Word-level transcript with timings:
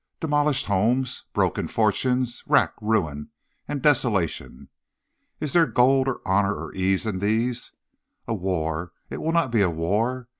Demolished 0.19 0.65
homes, 0.65 1.25
broken 1.31 1.67
fortunes, 1.67 2.43
rack, 2.47 2.73
ruin 2.81 3.29
and 3.67 3.83
desolation. 3.83 4.69
Is 5.39 5.53
there 5.53 5.67
gold, 5.67 6.07
or 6.07 6.21
honor, 6.27 6.55
or 6.55 6.73
ease 6.73 7.05
in 7.05 7.19
these? 7.19 7.71
A 8.27 8.33
war! 8.33 8.93
It 9.11 9.21
will 9.21 9.31
not 9.31 9.51
be 9.51 9.61
a 9.61 9.69
war. 9.69 10.27